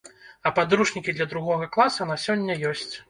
[0.49, 2.89] А падручнікі для другога класа на сёння ёсць.